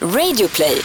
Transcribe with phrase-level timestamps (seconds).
[0.00, 0.82] Radioplay.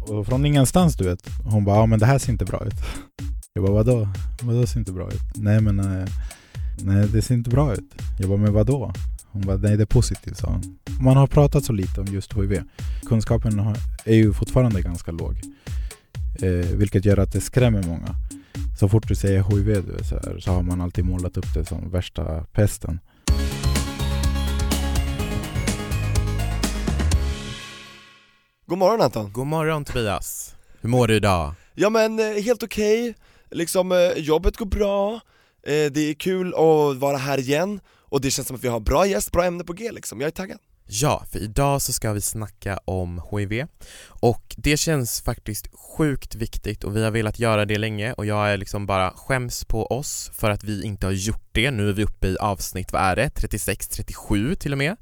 [0.00, 1.28] Och från ingenstans du vet.
[1.44, 2.74] Hon bara, ja men det här ser inte bra ut.
[3.52, 4.08] Jag bara, vadå?
[4.42, 5.20] Vadå ser inte bra ut?
[5.34, 6.08] Nej men, eh,
[6.78, 7.94] nej det ser inte bra ut.
[8.18, 8.92] Jag bara, men vadå?
[9.30, 10.78] Hon bara, nej det är positivt sa hon.
[11.00, 12.62] Man har pratat så lite om just HIV.
[13.06, 15.40] Kunskapen har, är ju fortfarande ganska låg.
[16.42, 18.16] Eh, vilket gör att det skrämmer många.
[18.80, 21.54] Så fort du säger HIV du vet, så, här, så har man alltid målat upp
[21.54, 23.00] det som värsta pesten.
[28.68, 29.32] God morgon Anton!
[29.32, 30.54] God morgon Tobias.
[30.80, 31.54] Hur mår du idag?
[31.74, 33.14] Ja men eh, helt okej,
[33.50, 35.14] liksom eh, jobbet går bra,
[35.62, 38.80] eh, det är kul att vara här igen och det känns som att vi har
[38.80, 42.12] bra gäst, bra ämne på G liksom, jag är taggad Ja, för idag så ska
[42.12, 43.66] vi snacka om HIV
[44.06, 48.50] och det känns faktiskt sjukt viktigt och vi har velat göra det länge och jag
[48.50, 51.70] är liksom bara skäms på oss för att vi inte har gjort det.
[51.70, 53.30] Nu är vi uppe i avsnitt, vad är det?
[53.30, 54.96] 36, 37 till och med.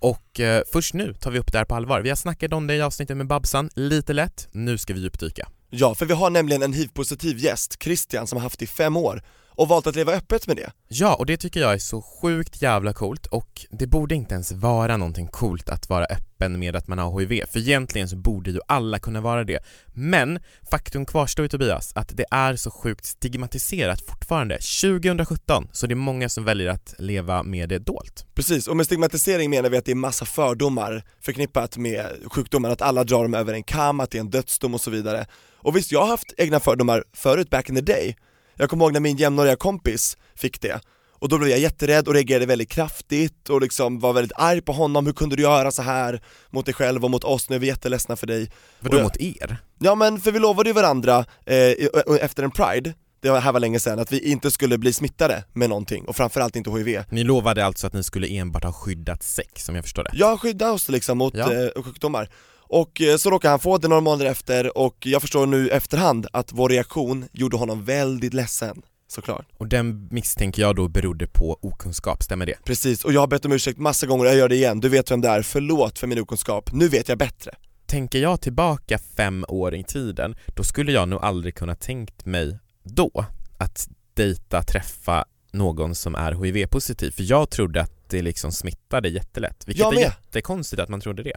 [0.00, 2.00] Och eh, först nu tar vi upp det här på allvar.
[2.00, 4.48] Vi har snackat om det i avsnittet med Babsan, lite lätt.
[4.52, 5.48] Nu ska vi djupdyka.
[5.70, 8.96] Ja, för vi har nämligen en hiv-positiv gäst, Christian, som har haft det i fem
[8.96, 12.02] år och valt att leva öppet med det Ja, och det tycker jag är så
[12.02, 16.76] sjukt jävla coolt och det borde inte ens vara någonting coolt att vara öppen med
[16.76, 19.58] att man har HIV, för egentligen så borde ju alla kunna vara det.
[19.86, 20.38] Men
[20.70, 25.96] faktum kvarstår ju Tobias, att det är så sjukt stigmatiserat fortfarande, 2017, så det är
[25.96, 28.26] många som väljer att leva med det dolt.
[28.34, 32.82] Precis, och med stigmatisering menar vi att det är massa fördomar förknippat med sjukdomen, att
[32.82, 35.26] alla drar dem över en kam, att det är en dödsdom och så vidare
[35.56, 38.16] Och visst, jag har haft egna fördomar förut, back in the day
[38.60, 40.80] Jag kommer ihåg när min jämnåriga kompis fick det.
[41.12, 44.72] Och då blev jag jätterädd och reagerade väldigt kraftigt och liksom var väldigt arg på
[44.72, 47.60] honom, hur kunde du göra så här mot dig själv och mot oss, nu är
[47.60, 48.50] vi jätteledsna för dig.
[48.80, 49.56] Vadå jag- mot er?
[49.78, 51.72] Ja men för vi lovade ju varandra eh,
[52.20, 55.68] efter en pride, det här var länge sedan, att vi inte skulle bli smittade med
[55.68, 56.04] någonting.
[56.04, 57.02] Och framförallt inte HIV.
[57.10, 60.10] Ni lovade alltså att ni skulle enbart ha skyddat sex, om jag förstår det?
[60.14, 61.52] Jag skyddar oss liksom mot Ja.
[61.52, 62.28] eh, sjukdomar
[62.70, 66.26] och eh, så råkade han få det några månader efter och jag förstår nu efterhand
[66.32, 69.46] att vår reaktion gjorde honom väldigt ledsen, såklart.
[69.56, 72.64] Och den misstänker jag då berodde på okunskap, stämmer det?
[72.64, 74.88] Precis, och jag har bett om ursäkt massa gånger och jag gör det igen, du
[74.88, 77.54] vet vem det är, förlåt för min okunskap, nu vet jag bättre.
[77.86, 82.58] Tänker jag tillbaka fem år i tiden, då skulle jag nog aldrig kunna tänkt mig
[82.82, 83.24] då
[83.58, 89.62] att dejta, träffa någon som är HIV-positiv, för jag trodde att det liksom smittade jättelätt,
[89.66, 91.36] vilket är jättekonstigt att man trodde det.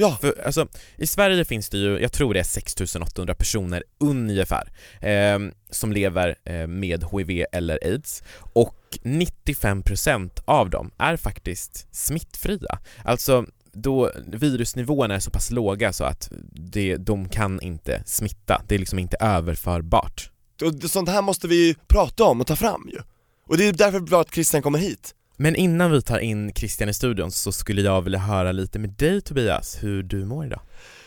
[0.00, 4.72] Ja, För alltså, i Sverige finns det ju, jag tror det är 6800 personer ungefär,
[5.00, 5.38] eh,
[5.70, 8.22] som lever eh, med HIV eller AIDS
[8.52, 12.78] och 95% av dem är faktiskt smittfria.
[13.04, 18.74] Alltså då virusnivåerna är så pass låga så att det, de kan inte smitta, det
[18.74, 20.30] är liksom inte överförbart.
[20.62, 22.98] och det- sånt här måste vi prata om och ta fram ju
[23.46, 26.88] Och det är därför bra att Christian kommer hit Men innan vi tar in Christian
[26.88, 30.60] i studion så skulle jag vilja höra lite med dig Tobias, hur du mår idag.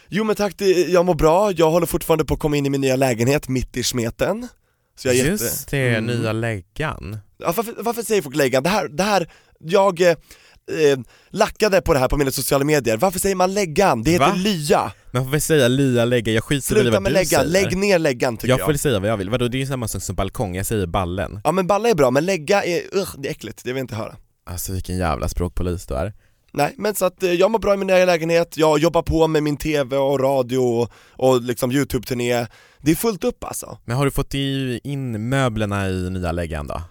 [0.10, 2.70] Jo men tack, det, jag mår bra, jag håller fortfarande på att komma in i
[2.70, 4.48] min nya lägenhet mitt i smeten
[4.98, 5.78] så jag Just jätte...
[5.78, 6.06] det, Mm.
[6.20, 7.18] nya läggan.
[7.38, 8.64] Ja, varför, varför säger folk läggan?
[8.64, 10.00] Det här, det här, jag
[10.72, 11.00] eh,
[11.30, 14.04] lackade på det här på mina sociala medier, varför säger man läggan?
[14.04, 14.34] Det heter Va?
[14.36, 17.28] lya, Man får väl säga lia lägga, jag skiter i sluta vad med du läggan,
[17.30, 17.46] säger.
[17.46, 19.66] lägg ner läggan tycker jag jag, får säga vad jag vill, vadå det är ju
[19.66, 21.42] samma sak som balkong, jag säger ballen.
[21.44, 23.84] Ja men balla är bra, men lägga är, ugh, det är äckligt, det vill jag
[23.84, 26.14] inte höra Alltså vilken jävla språkpolis du är.
[26.54, 29.28] Nej men så att eh, jag mår bra i min nya lägenhet, jag jobbar på
[29.28, 32.48] med min tv och radio och, och liksom youtube-turné
[32.82, 36.68] Det är fullt upp alltså Men har du fått i- in möblerna i nya läggan
[36.68, 36.82] då?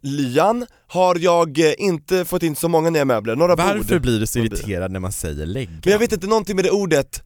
[0.00, 4.20] Lyan har jag eh, inte fått in så många nya möbler, några Varför bord blir
[4.20, 5.70] du så irriterad när man säger lägga?
[5.84, 7.22] Men jag vet inte, någonting med det ordet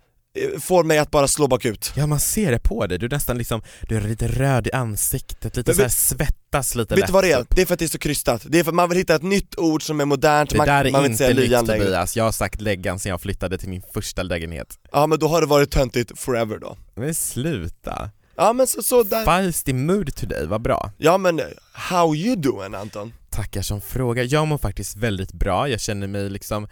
[0.54, 1.92] eh, får mig att bara slå bakut.
[1.96, 4.72] Ja man ser det på dig, du är nästan liksom, du är lite röd i
[4.72, 7.44] ansiktet, lite såhär vet- svettas lite Vet lätt du vad det är?
[7.50, 9.14] Det är för att det är så krystat, det är för att man vill hitta
[9.14, 11.66] ett nytt ord som är modernt, Det man, där man är vill inte säga lyan
[11.66, 11.84] längre.
[11.84, 14.78] Tobias, jag har sagt läggan sen jag flyttade till min första lägenhet.
[14.92, 16.76] Ja men då har det varit töntigt forever då.
[16.94, 18.10] Men sluta!
[18.36, 20.90] Ja men så, så där, Feisty mood today, vad bra.
[20.98, 23.12] Ja men eh, how you doing Anton?
[23.30, 24.22] Tackar som fråga.
[24.22, 26.68] Jag mår faktiskt väldigt bra, jag känner mig liksom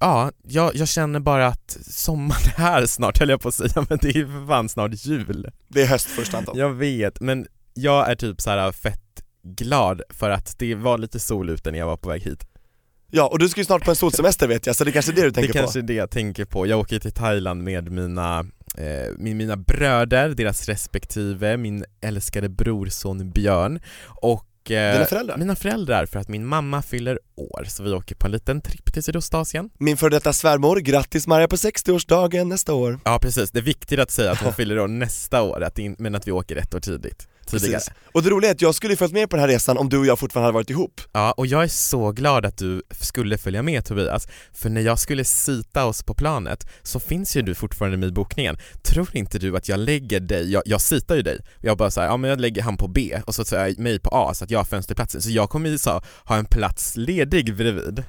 [0.00, 3.86] Ja, jag, jag känner bara att sommaren är här snart höll jag på att säga,
[3.88, 5.50] men det är ju för fan snart jul.
[5.68, 6.58] Det är höst först Anton.
[6.58, 9.00] Jag vet, men jag är typ så här fett
[9.42, 12.46] glad för att det var lite sol ute när jag var på väg hit.
[13.10, 15.12] Ja och du ska ju snart på en solsemester vet jag, så det är kanske
[15.12, 17.62] är det du tänker Det kanske är det jag tänker på, jag åker till Thailand
[17.62, 18.46] med mina,
[19.16, 25.36] min, mina bröder, deras respektive, min älskade brorson Björn och eh, Dina föräldrar?
[25.36, 28.92] mina föräldrar för att min mamma fyller år, så vi åker på en liten tripp
[28.92, 29.70] till Sydostasien.
[29.78, 33.00] Min före detta svärmor, grattis Maria på 60-årsdagen nästa år.
[33.04, 35.96] Ja precis, det är viktigt att säga att hon fyller år nästa år, att in,
[35.98, 37.72] men att vi åker ett år tidigt tidigare.
[37.72, 37.92] Precis.
[38.12, 39.98] Och det roliga är att jag skulle följt med på den här resan om du
[39.98, 41.00] och jag fortfarande hade varit ihop.
[41.12, 44.98] Ja, och jag är så glad att du skulle följa med Tobias, för när jag
[44.98, 48.58] skulle sita oss på planet så finns ju du fortfarande med i bokningen.
[48.82, 52.08] Tror inte du att jag lägger dig, jag, jag sitar ju dig, jag bara såhär,
[52.08, 54.44] ja men jag lägger han på B och så tar jag mig på A så
[54.44, 58.04] att jag har fönsterplatsen, så jag kommer ju så, ha en plats ledig bredvid.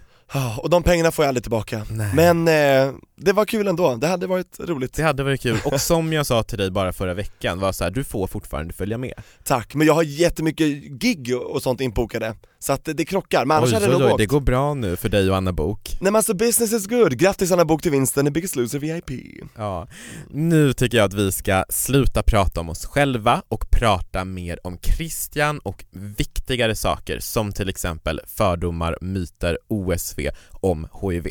[0.61, 1.85] Och de pengarna får jag aldrig tillbaka.
[1.89, 2.11] Nej.
[2.15, 4.93] Men eh, det var kul ändå, det hade varit roligt.
[4.93, 7.83] Det hade varit kul, och som jag sa till dig bara förra veckan var så
[7.83, 9.13] här, du får fortfarande följa med.
[9.43, 13.57] Tack, men jag har jättemycket gig och sånt inbokade, så att det, det krockar, men
[13.57, 14.17] annars hade det nog åkt.
[14.17, 15.89] det går bra nu för dig och Anna Bok.
[16.01, 19.11] Nej men alltså business is good, grattis Anna Bok till vinsten i Biggest Loser VIP.
[19.55, 19.87] Ja,
[20.29, 24.77] nu tycker jag att vi ska sluta prata om oss själva och prata mer om
[24.81, 30.19] Christian och viktigare saker som till exempel fördomar, myter, OSV
[30.51, 31.27] om HIV.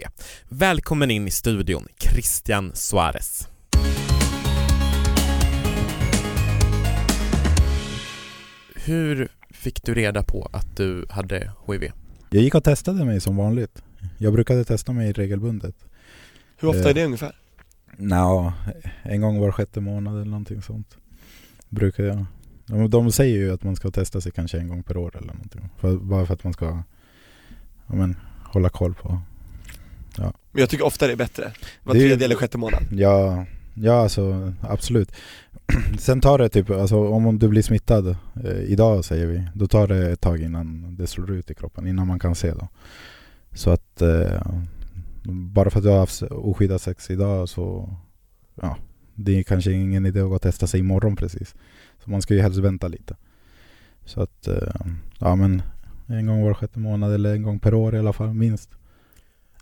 [0.48, 3.48] Välkommen in i studion, Christian Suarez.
[8.74, 9.28] Hur
[9.58, 11.92] fick du reda på att du hade HIV?
[12.30, 13.82] Jag gick och testade mig som vanligt.
[14.18, 15.74] Jag brukade testa mig regelbundet.
[16.56, 16.90] Hur ofta Eh.
[16.90, 17.36] är det ungefär?
[17.96, 18.52] Nå,
[19.02, 20.96] en gång var sjätte månad eller någonting sånt.
[21.68, 22.24] Brukar jag.
[22.66, 25.32] De, de säger ju att man ska testa sig kanske en gång per år eller
[25.32, 25.68] någonting.
[25.76, 26.66] För, bara för att man ska
[27.86, 29.20] ja, men, hålla koll på.
[30.18, 31.52] Men jag tycker ofta det är bättre,
[31.82, 32.82] var tredje eller sjätte månad.
[32.90, 35.12] Ja, ja alltså absolut.
[35.98, 38.08] Sen tar det typ, alltså om du blir smittad
[38.44, 41.86] eh, idag säger vi, då tar det ett tag innan det slår ut i kroppen,
[41.86, 42.68] innan man kan se då.
[43.52, 44.42] Så att eh,
[45.32, 47.94] bara för att du har haft oskyddat sex idag så,
[48.54, 48.76] ja,
[49.14, 51.54] det är kanske ingen idé att gå och testa sig imorgon precis.
[52.04, 53.16] Så man ska ju helst vänta lite.
[54.04, 54.74] Så att, eh,
[55.18, 55.62] ja men
[56.06, 58.70] en gång var sjätte månad eller en gång per år i alla fall, minst.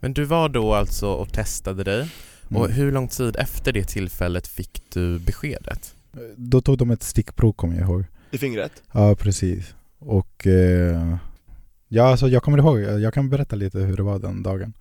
[0.00, 2.10] Men du var då alltså och testade dig
[2.48, 2.72] och Mm.
[2.76, 5.95] hur lång tid efter det tillfället fick du beskedet?
[6.36, 8.04] Då tog de ett stickprov kommer jag ihåg.
[8.30, 8.82] I fingret?
[8.92, 9.74] Ja, precis.
[9.98, 11.16] Och eh,
[11.88, 14.72] ja, alltså jag kommer ihåg, jag kan berätta lite hur det var den dagen.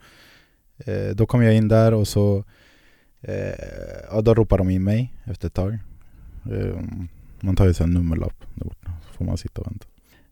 [0.77, 2.43] Eh, då kom jag in där och så
[3.21, 3.53] eh,
[4.11, 5.77] ja, då ropade de in mig efter ett tag.
[6.51, 6.81] Eh,
[7.39, 8.45] man tar ju sen nummerlapp
[9.07, 9.85] så får man sitta och vänta.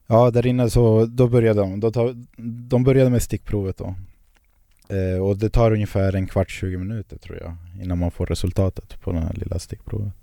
[0.07, 1.79] Ja, där inne så då började de.
[1.79, 2.15] Då tar,
[2.69, 3.95] de började med stickprovet då.
[4.95, 9.01] Eh, och det tar ungefär en kvart, 20 minuter tror jag innan man får resultatet
[9.01, 10.13] på den här lilla stickprovet.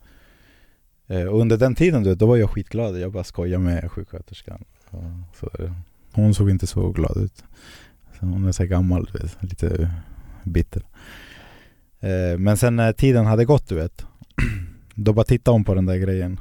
[1.10, 3.00] Eh, och under den tiden du vet, då var jag skitglad.
[3.00, 4.64] Jag bara skojade med sjuksköterskan.
[5.40, 5.50] Så,
[6.12, 7.44] hon såg inte så glad ut.
[8.20, 9.90] Så hon är så här gammal, du vet, lite
[10.44, 10.82] bitter.
[12.00, 14.06] Eh, men sen när tiden hade gått du vet,
[14.94, 16.40] då bara tittade hon på den där grejen.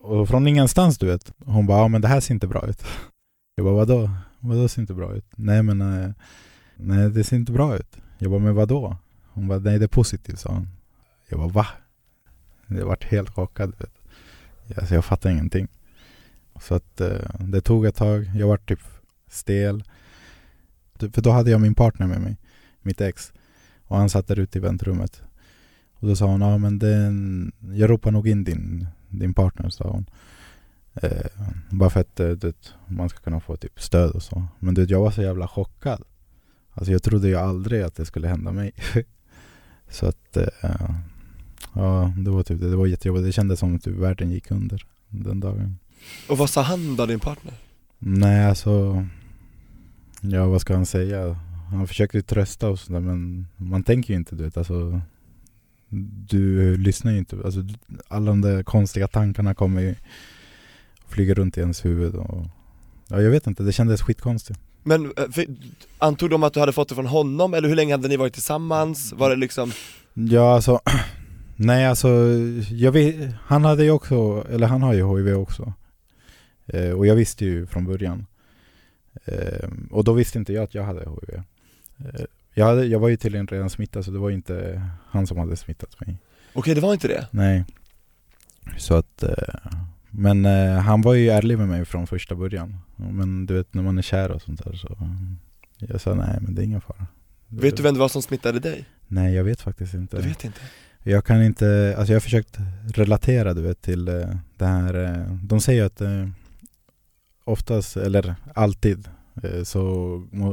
[0.00, 2.84] Och från ingenstans du vet, hon bara ja men det här ser inte bra ut.
[3.56, 4.10] Jag bara vadå?
[4.40, 5.26] Vadå ser inte bra ut?
[5.36, 6.10] Nej men eh,
[6.76, 7.96] nej det ser inte bra ut.
[8.18, 8.96] Jag bara men vadå?
[9.32, 10.68] Hon bara nej det är positivt sa hon.
[11.28, 11.66] Jag bara va?
[12.66, 13.72] Jag vart helt chockad.
[13.78, 13.90] Vet.
[14.78, 15.68] Alltså, jag fattade ingenting.
[16.60, 18.30] Så att eh, det tog ett tag.
[18.34, 18.80] Jag vart typ
[19.28, 19.84] stel.
[20.98, 22.36] Typ, för då hade jag min partner med mig,
[22.82, 23.32] mitt ex.
[23.84, 25.22] Och han satt där ute i väntrummet.
[25.92, 29.88] Och då sa hon, ja men den, jag ropar nog in din, din partner, sa
[29.88, 30.06] hon.
[30.94, 31.26] Eh,
[31.70, 34.46] bara för att det, du vet, man ska kunna få typ stöd och så.
[34.58, 36.02] Men du vet, jag var så jävla chockad.
[36.72, 38.72] Alltså jag trodde ju aldrig att det skulle hända mig.
[39.88, 40.90] så att eh,
[41.72, 42.70] Ja, det var typ det.
[42.70, 43.26] Det var jättejobbigt.
[43.26, 45.78] Det kändes som att typ världen gick under den dagen.
[46.28, 47.54] Och vad sa han då, din partner?
[47.98, 49.06] Nej, alltså...
[50.20, 51.36] Ja, vad ska han säga?
[51.70, 54.56] Han försökte trösta oss där, men man tänker ju inte, du vet.
[54.56, 55.00] Alltså,
[56.28, 57.36] du lyssnar ju inte.
[57.44, 57.60] Alltså,
[58.08, 59.94] alla de där konstiga tankarna kommer ju
[61.08, 62.14] flyga runt i ens huvud.
[62.14, 62.46] Och,
[63.08, 64.60] ja, jag vet inte, det kändes skitkonstigt.
[64.82, 65.46] Men eh, för,
[65.98, 68.32] antog de att du hade fått det från honom, eller hur länge hade ni varit
[68.32, 69.12] tillsammans?
[69.12, 69.72] Var det liksom,
[70.14, 70.80] Ja, alltså...
[71.56, 72.08] Nej, alltså...
[72.70, 75.72] Jag vet, han hade ju också, eller han har ju HIV också.
[76.66, 78.26] Eh, och jag visste ju från början.
[79.24, 81.42] Eh, och då visste inte jag att jag hade HIV.
[81.98, 85.38] Eh, jag, hade, jag var ju tydligen redan smittad, så det var inte han som
[85.38, 86.16] hade smittat mig.
[86.52, 87.28] okej det var inte det?
[87.30, 87.64] Nej.
[88.76, 89.22] Så att...
[89.22, 89.30] Eh,
[90.10, 92.78] men eh, han var ju ärlig med mig från första början.
[92.96, 94.98] Men du vet, när man är kär och sånt där så...
[95.78, 97.06] Jag sa nej, men det är ingen fara.
[97.48, 98.84] Vet du vem det var som smittade dig?
[99.06, 100.16] Nej, jag vet faktiskt inte.
[100.16, 100.60] Du vet inte?
[101.08, 102.58] Jag kan inte, alltså jag har försökt
[102.94, 106.28] relatera du vet till eh, det här, eh, de säger att eh,
[107.44, 109.08] oftast, eller alltid,
[109.64, 109.82] så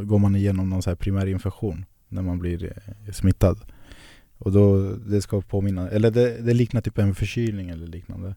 [0.03, 2.73] går man igenom någon så här primär infektion när man blir
[3.13, 3.59] smittad.
[4.37, 8.35] Och då, det ska påminna, eller det, det liknar typ en förkylning eller liknande.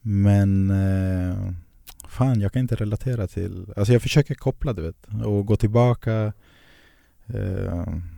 [0.00, 0.72] Men
[2.08, 6.32] fan, jag kan inte relatera till, alltså jag försöker koppla du vet, och gå tillbaka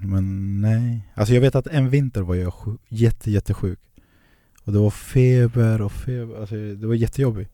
[0.00, 1.00] men nej.
[1.14, 3.78] Alltså jag vet att en vinter var jag sjuk, jätte, jättesjuk.
[4.64, 6.40] Och det var feber och feber.
[6.40, 7.50] Alltså det var jättejobbigt.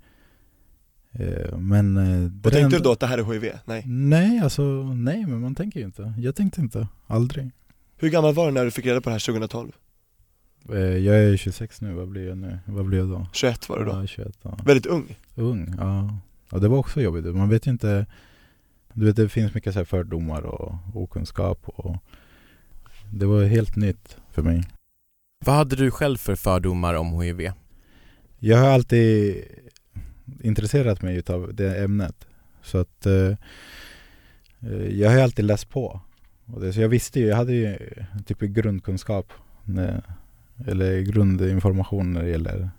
[1.13, 1.97] Eh, men...
[1.97, 3.53] eh, det Och tänkte enda- du då att det här är HIV?
[3.65, 3.83] Nej.
[3.87, 6.15] Nej, alltså nej men man tänker ju inte.
[6.19, 7.51] Jag tänkte inte, aldrig.
[7.97, 9.73] Hur gammal var du när du fick reda på det här 2012?
[10.71, 12.59] Eh, jag är 26 nu, vad blir jag nu?
[12.67, 13.27] Vad blir jag då?
[13.33, 13.91] 21 var du då?
[13.91, 14.59] Ja, 21, ja.
[14.65, 15.17] Väldigt ung.
[15.35, 16.19] Ung, ja.
[16.51, 16.59] ja.
[16.59, 17.25] det var också jobbigt.
[17.37, 18.07] Man vet ju inte.
[18.95, 21.97] Du vet det finns mycket så här fördomar och okunskap och
[23.11, 24.63] det var helt nytt för mig.
[25.45, 27.53] Vad hade du själv för fördomar om HIV?
[28.39, 29.37] Jag har alltid
[30.41, 32.27] intresserat mig utav det ämnet.
[32.63, 33.37] Så att eh,
[34.91, 36.01] jag har alltid läst på.
[36.47, 37.79] Och det, så jag visste ju, jag hade ju
[38.27, 39.33] typ grundkunskap
[39.65, 40.03] när,
[40.67, 42.71] eller grundinformation när det gäller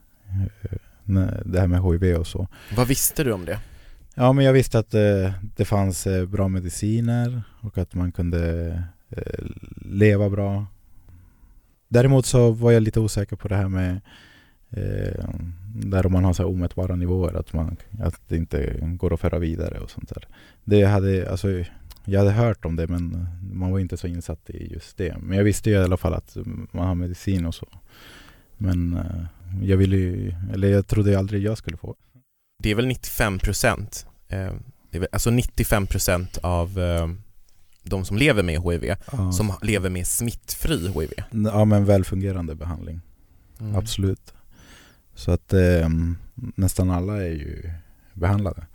[0.62, 2.48] eh, när, det här med HIV och så.
[2.76, 3.60] Vad visste du om det?
[4.16, 8.84] Ja men jag visste att eh, det fanns eh, bra mediciner och att man kunde
[9.10, 9.46] eh,
[9.82, 10.66] leva bra.
[11.88, 14.02] Däremot så var jag lite osäker på det här med
[14.70, 15.26] eh,
[15.76, 19.20] där om man har så här omätbara nivåer, att, man, att det inte går att
[19.20, 20.28] föra vidare och sånt där.
[20.64, 21.48] Det hade, alltså,
[22.06, 25.18] jag hade hört om det men man var inte så insatt i just det.
[25.22, 26.38] Men jag visste ju i alla fall att
[26.72, 27.68] man har medicin och så.
[28.58, 29.26] Men eh,
[29.62, 31.96] jag ville ju, eller jag trodde aldrig jag skulle få.
[32.60, 34.52] Det är väl 95 procent, eh,
[34.92, 37.08] väl- alltså 95 procent av eh,
[37.84, 39.32] de som lever med HIV Ja.
[39.32, 41.12] som lever med smittfri HIV.
[41.30, 43.02] Ja men välfungerande behandling,
[43.60, 43.76] Mm.
[43.76, 44.34] absolut.
[45.16, 45.90] Så att eh,
[46.36, 47.72] nästan alla är ju
[48.14, 48.66] behandlade.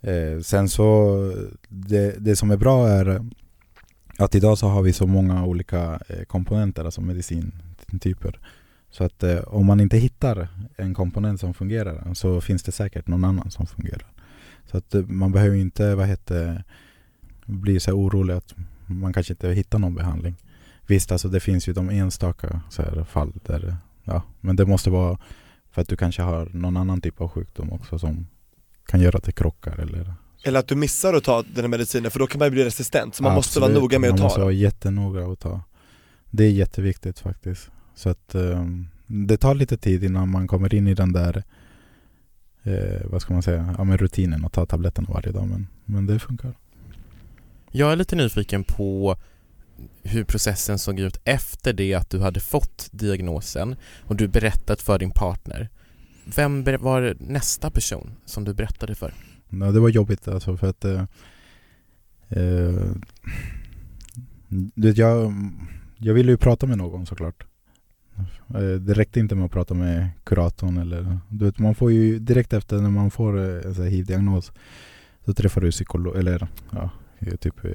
[0.00, 1.16] Eh, sen så,
[1.68, 3.20] det, det som är bra är
[4.18, 8.38] att idag så har vi så många olika eh, komponenter, alltså medicintyper.
[8.96, 13.06] Så att eh, om man inte hittar en komponent som fungerar så finns det säkert
[13.06, 14.06] någon annan som fungerar.
[14.70, 16.64] Så att eh, man behöver inte vad heter,
[17.46, 18.54] bli så orolig att
[18.86, 20.34] man kanske inte hittar någon behandling.
[20.86, 25.18] Visst, alltså det finns ju de enstaka så fall där, ja, men det måste vara
[25.70, 28.26] för att du kanske har någon annan typ av sjukdom också som
[28.86, 32.10] kan göra att det krockar eller Eller att du missar att ta den här medicinen
[32.10, 34.12] för då kan man ju bli resistent, så man måste Absolut, vara noga med att
[34.12, 34.44] Man ta måste den.
[34.44, 35.60] vara jättenoga att ta.
[36.30, 37.70] Det är jätteviktigt faktiskt.
[37.94, 41.44] Så att ehm, det tar lite tid innan man kommer in i den där
[42.62, 45.48] eh, vad ska man säga, ja, men rutinen att ta tabletterna varje dag.
[45.48, 46.54] Men, men det funkar.
[47.70, 49.16] Jag är lite nyfiken på
[50.02, 54.98] hur processen såg ut efter det att du hade fått diagnosen och du berättat för
[54.98, 55.68] din partner.
[56.36, 59.14] Vem var nästa person som du berättade för?
[59.48, 61.04] Ja, det var jobbigt alltså för att eh,
[62.28, 62.90] eh,
[64.74, 65.34] jag,
[65.98, 67.44] jag ville ju prata med någon såklart.
[68.54, 72.18] Eh, Det räckte inte med att prata med kuratorn eller du vet, man får ju
[72.18, 74.52] direkt efter när man får eh, en hiv-diagnos
[75.24, 76.90] så träffar du psykolog eller ja,
[77.40, 77.70] typ eh,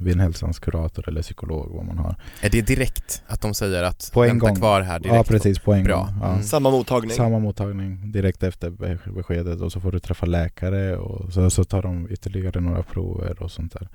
[0.00, 2.14] Vinhälsans kurator eller psykolog vad man har.
[2.42, 4.56] Är det direkt att de säger att På en vänta gång.
[4.56, 5.16] kvar här direkt?
[5.16, 5.96] ja precis, på en Bra.
[6.04, 6.14] gång.
[6.20, 6.30] Ja.
[6.32, 6.42] Mm.
[6.42, 7.10] Samma mottagning.
[7.10, 11.64] Samma mottagning direkt efter be- beskedet och så får du träffa läkare och så, så
[11.64, 13.88] tar de ytterligare några prover och sånt där.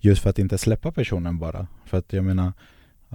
[0.00, 1.66] Just för att inte släppa personen bara.
[1.84, 2.52] För att jag menar,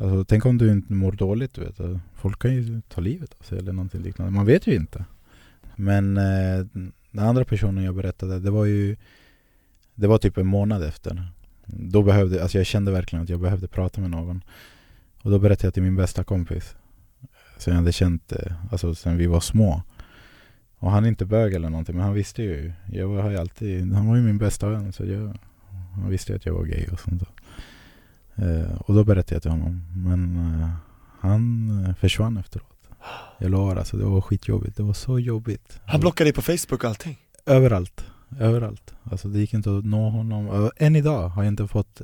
[0.01, 2.01] alltså, tänk om du inte mår dåligt, du vet.
[2.15, 4.31] Folk kan ju ta livet av sig eller någonting liknande.
[4.31, 5.05] Man vet ju inte.
[5.75, 6.65] Men eh,
[7.11, 8.95] den andra personen jag berättade, det var ju
[9.95, 11.27] Det var typ en månad efter.
[11.65, 14.43] Då behövde, alltså jag kände verkligen att jag behövde prata med någon.
[15.21, 16.75] Och då berättade jag till min bästa kompis.
[17.57, 19.81] Som jag hade känt eh, alltså, sen vi var små.
[20.77, 22.71] Och han är inte bög eller någonting men han visste ju.
[22.91, 25.37] Jag har ju alltid, han var ju min bästa vän så jag,
[25.93, 27.29] han visste ju att jag var gay och sånt där.
[28.41, 29.85] Eh, och då berättade jag till honom.
[29.95, 30.69] Men eh,
[31.19, 32.65] han eh, försvann efteråt.
[33.37, 34.77] Jag lovar alltså, det var skitjobbigt.
[34.77, 35.79] Det var så jobbigt.
[35.85, 37.17] Han blockade dig på Facebook och allting.
[37.45, 38.05] Överallt.
[38.39, 38.93] Överallt.
[39.03, 40.71] Alltså det gick inte att nå honom.
[40.77, 42.01] Än idag har jag inte fått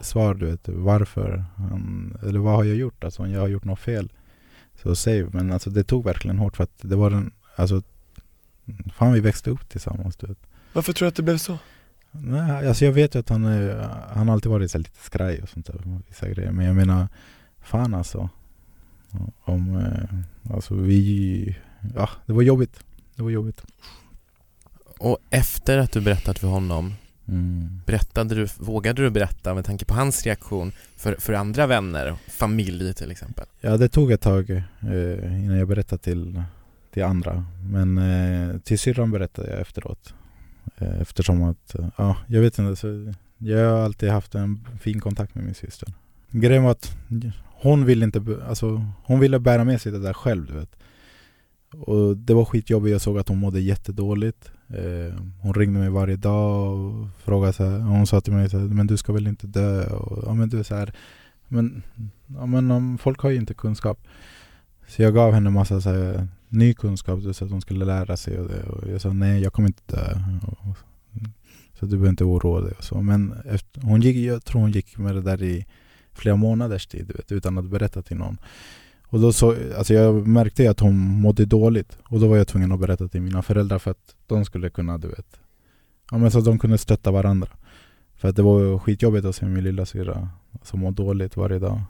[0.00, 3.04] svar du vet varför han, eller vad har jag gjort?
[3.04, 4.12] Alltså om jag har gjort något fel.
[4.82, 5.26] Så save.
[5.32, 7.82] Men alltså det tog verkligen hårt för att det var den, alltså
[8.94, 10.38] Fan vi växte upp tillsammans du vet.
[10.72, 11.58] Varför tror du att det blev så?
[12.12, 15.42] Nej, alltså jag vet ju att han, är- han har alltid varit så lite skraj
[15.42, 16.00] och sånt där.
[16.08, 16.52] Vissa grejer.
[16.52, 17.08] Men jag menar,
[17.62, 18.28] fan alltså.
[19.44, 21.56] Om, eh, alltså vi,
[21.94, 22.84] ja det var jobbigt.
[23.16, 23.62] Det var jobbigt.
[24.98, 26.94] Och efter att du berättat för honom,
[27.28, 27.80] Mm.
[27.86, 32.94] berättade du, vågade du berätta med tanke på hans reaktion för, för andra vänner, familj
[32.94, 33.44] till exempel?
[33.60, 36.42] Ja det tog ett tag eh, innan jag berättade till,
[36.92, 37.46] till andra.
[37.70, 40.14] Men eh, till syrran berättade jag efteråt.
[40.82, 42.76] Eh, eftersom att, eh, ja jag vet inte.
[42.76, 45.88] Så jag har alltid haft en fin kontakt med min syster.
[46.30, 46.96] Grejen var att
[47.62, 50.76] hon ville inte, alltså hon ville bära med sig det där själv du vet.
[51.72, 54.52] Och det var skitjobbigt, jag såg att hon mådde jättedåligt.
[54.68, 58.58] Eh, hon ringde mig varje dag och frågade så här, hon sa till mig så
[58.58, 59.86] här, men du ska väl inte dö?
[59.86, 60.92] Och, ja men du är så här,
[61.48, 61.82] men,
[62.26, 63.98] ja, men folk har ju inte kunskap.
[64.88, 68.38] Så jag gav henne massa så här, ny kunskap så att hon skulle lära sig
[68.38, 68.62] och, det.
[68.62, 70.18] och jag sa nej jag kommer inte dö.
[70.46, 70.76] Och,
[71.78, 73.00] så du behöver inte oroa dig och så.
[73.00, 75.66] Men efter, hon gick, jag tror hon gick med det där i
[76.12, 78.38] flera månaders tid du vet, utan att berätta till någon.
[79.02, 82.72] Och då så, alltså jag märkte att hon mådde dåligt och då var jag tvungen
[82.72, 85.40] att berätta till mina föräldrar för att de skulle kunna, du vet,
[86.10, 87.48] ja, men så att de kunde stötta varandra.
[88.16, 90.28] För att det var skitjobbigt att se min lilla syra
[90.62, 91.80] som mår dåligt varje dag.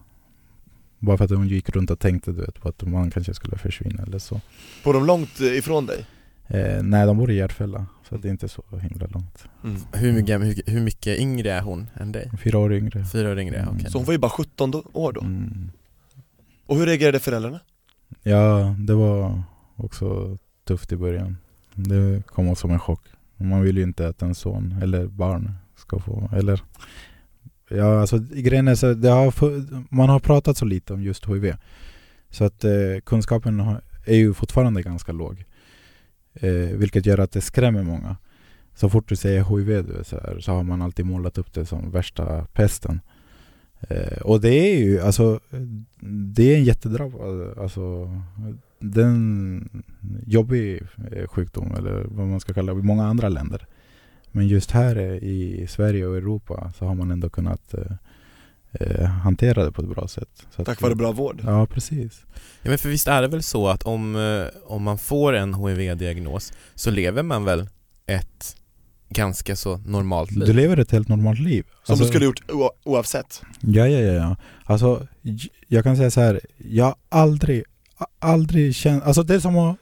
[1.02, 3.56] Bara för att hon gick runt och tänkte du vet, på att man kanske skulle
[3.59, 4.40] försvinna eller så.
[4.85, 6.06] Bor de långt eh, ifrån dig?
[6.47, 9.44] Eh, nej, de bor i Järfälla, så det är inte så himla långt.
[9.64, 9.76] Mm.
[9.92, 12.30] Hur, mycket, hur, hur mycket yngre är hon än dig?
[12.42, 13.04] Fyra år yngre.
[13.04, 13.75] Fyra år yngre, Mm.
[13.76, 13.90] okej.
[13.90, 15.21] Så hon var ju bara 17 då, år då?
[15.21, 15.71] Mm.
[16.66, 17.61] Och hur reagerade föräldrarna?
[18.23, 19.42] Ja, det var
[19.76, 21.37] också tufft i början.
[21.75, 23.02] Det kom som en chock.
[23.37, 26.62] Man vill ju inte att en son eller barn ska få, eller
[27.76, 29.34] Ja, alltså grejen är så det har,
[29.94, 31.54] man har pratat så lite om just HIV.
[32.30, 35.44] Så att eh, kunskapen har, är ju fortfarande ganska låg.
[36.34, 38.16] Eh, vilket gör att det skrämmer många.
[38.74, 41.66] Så fort du säger HIV du, så, här, så har man alltid målat upp det
[41.66, 43.00] som värsta pesten.
[43.80, 45.40] Eh, och det är ju alltså,
[46.34, 48.10] det är en jättedrabbad, alltså
[48.78, 49.84] den
[50.26, 53.66] jobbig eh, sjukdom eller vad man ska kalla det i många andra länder.
[54.32, 57.92] Men just här i Sverige och Europa så har man ändå kunnat eh,
[58.72, 60.46] eh, hantera det på ett bra sätt.
[60.56, 61.40] Så Tack vare bra vård?
[61.44, 62.20] Ja, precis.
[62.62, 65.54] Ja men för visst är det väl så att om, eh, om man får en
[65.54, 67.68] HIV-diagnos så lever man väl
[68.06, 68.56] ett
[69.08, 70.46] ganska så normalt liv?
[70.46, 71.64] Du lever ett helt normalt liv.
[71.82, 72.40] Som Alltså- du skulle gjort
[72.84, 73.42] oavsett?
[73.60, 74.36] Ja, ja, ja, ja.
[74.64, 75.06] Alltså,
[75.68, 76.40] jag kan säga så här.
[76.56, 77.62] Jag har aldrig,
[78.18, 79.04] aldrig känt...
[79.04, 79.76] Alltså det är som att...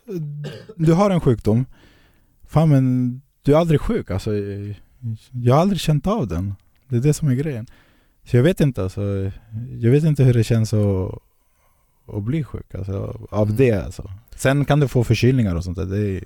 [0.76, 1.64] Du har en sjukdom.
[2.48, 4.10] Fan men, du är aldrig sjuk.
[4.10, 4.30] Alltså,
[5.32, 6.54] jag har aldrig känt av den.
[6.88, 7.66] Det är det som är grejen.
[8.24, 9.30] Så jag vet inte alltså.
[9.80, 11.14] Jag vet inte hur det känns att,
[12.06, 12.74] att bli sjuk.
[12.74, 13.56] Alltså, av Mm.
[13.56, 14.10] det alltså.
[14.36, 15.86] Sen kan du få förkylningar och sånt där.
[15.86, 16.24] Det är...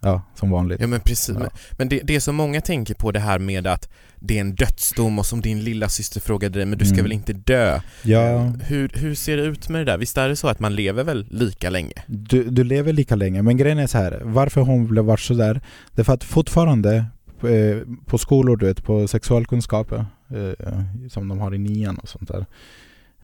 [0.00, 0.80] Ja, som vanligt.
[0.80, 1.48] Ja men precis, Ja.
[1.78, 3.88] men, det, det är så många tänker på det här med att
[4.22, 7.04] det är en dödsdom och som din lilla syster frågade dig, men du ska Mm.
[7.04, 7.80] väl inte dö?
[8.02, 8.38] Ja.
[8.62, 9.98] Hur, hur ser det ut med det där?
[9.98, 11.92] Visst är det så att man lever väl lika länge?
[12.06, 14.20] Du, du lever lika länge, men grejen är så här.
[14.24, 15.60] Varför hon blev vart sådär?
[15.94, 16.96] Det är för att fortfarande
[17.42, 20.02] eh, på skolor, du vet, på sexualkunskap eh,
[21.10, 22.46] som de har i nian och sånt där.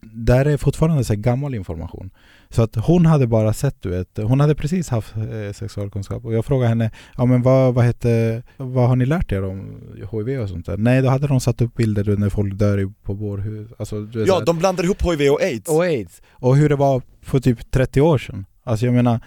[0.01, 2.09] Där är fortfarande så gammal information.
[2.49, 6.33] Så att hon hade bara sett, du vet, hon hade precis haft eh, sexualkunskap och
[6.33, 9.81] jag frågade henne, ja men vad, vad, hette, vad har ni lärt er om
[10.11, 10.77] HIV och sånt där?
[10.77, 13.71] Nej, då hade de satt upp bilder när folk dör på bårhus.
[13.79, 16.21] Alltså, du vet, Ja, de blandar ihop HIV och aids och aids.
[16.31, 18.45] Och hur det var för typ 30 år sedan.
[18.63, 19.19] Alltså jag menar,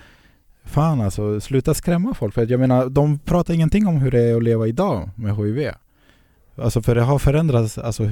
[0.65, 2.35] fan alltså, sluta skrämma folk.
[2.35, 5.71] För jag menar, de pratar ingenting om hur det är att leva idag med HIV.
[6.57, 8.03] Alltså för det har förändrats, alltså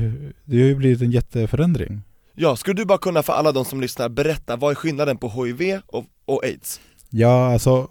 [0.45, 2.03] det har ju blivit en jätteförändring.
[2.41, 5.29] Ja, skulle du bara kunna för alla de som lyssnar berätta, vad är skillnaden på
[5.29, 6.81] HIV och, och aids?
[7.11, 7.91] Ja, alltså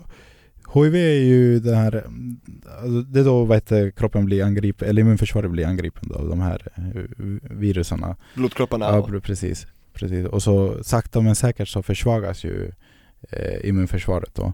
[0.73, 1.95] HIV är ju det här,
[2.81, 6.39] alltså, det är då vad heter, kroppen blir angripen, eller immunförsvaret blir angripen av de
[6.41, 7.01] här eh,
[7.41, 8.15] viruserna.
[8.35, 9.67] Blodkropparna Ja, precis.
[9.93, 10.25] precis.
[10.25, 12.71] Och så sakta men säkert så försvagas ju
[13.29, 14.53] eh, immunförsvaret då.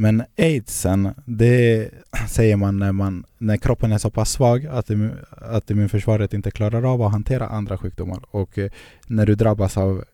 [0.00, 1.90] Men aidsen, det
[2.28, 4.90] säger man när, man när kroppen är så pass svag att,
[5.30, 8.24] att immunförsvaret inte klarar av att hantera andra sjukdomar.
[8.30, 8.70] Och eh,
[9.06, 10.04] när du drabbas av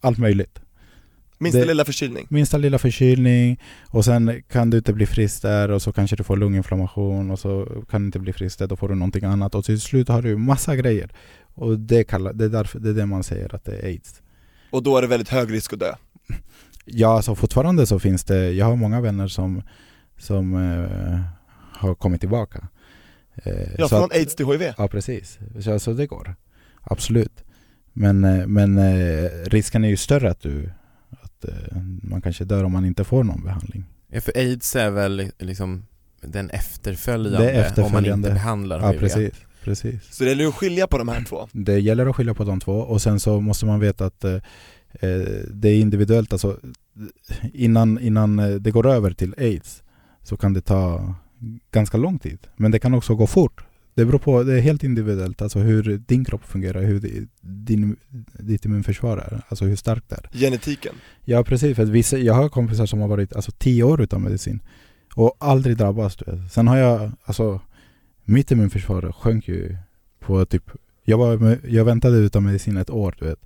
[0.00, 0.60] allt möjligt.
[1.38, 5.70] minsta det- lilla förkylning Minsta lilla förkylning och sen kan du inte bli frisk där
[5.70, 8.76] och så kanske du får lunginflammation och så kan du inte bli frisk där, då
[8.76, 11.10] får du någonting annat och till slut har du massa grejer.
[11.54, 14.22] Och det, kallar, det, är därför, det är det man säger att det är aids.
[14.70, 15.92] och då är det väldigt hög risk att dö
[16.88, 19.62] Ja, alltså fortfarande så finns det, jag har många vänner som,
[20.18, 21.20] som eh,
[21.80, 22.68] har kommit tillbaka.
[23.34, 25.38] Eh, Ja, så från att- aids till HIV Ja, precis.
[25.60, 26.34] Så alltså, det går.
[26.82, 27.44] Absolut.
[27.92, 30.70] Men, eh, men eh, risken är ju större att du
[31.10, 33.84] att eh, man kanske dör om man inte får någon behandling.
[34.08, 35.86] Ja, för aids är väl liksom
[36.20, 38.28] den efterföljande, Det är om man efterföljande.
[38.28, 38.98] inte behandlar Ja, HIV?
[39.00, 39.32] precis.
[39.64, 40.14] precis.
[40.16, 42.60] Så det gäller att skilja på de här två Det gäller att skilja på de
[42.60, 44.36] två och sen så måste man veta att eh,
[45.50, 46.32] det är individuellt.
[46.32, 46.60] Alltså,
[47.52, 49.82] innan, innan eh, det går över till aids
[50.22, 51.14] så kan det ta
[51.70, 52.38] ganska lång tid.
[52.56, 53.64] Men det kan också gå fort.
[53.94, 57.96] Det beror på, det är helt individuellt, alltså hur din kropp fungerar, hur di- din,
[58.32, 60.38] ditt immunförsvar är, alltså hur starkt det är.
[60.38, 64.22] Genetiken Ja precis, för vissa, jag har kompisar som har varit alltså, tio år utan
[64.22, 64.60] medicin
[65.14, 66.16] och aldrig drabbats.
[66.50, 67.60] Sen har jag, alltså
[68.24, 69.76] mitt immunförsvar sjönk ju
[70.20, 70.70] på typ,
[71.04, 73.40] jag, var, jag väntade utan medicin ett år du vet.